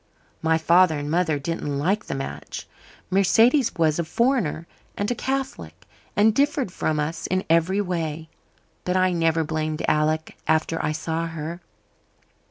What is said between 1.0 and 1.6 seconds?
mother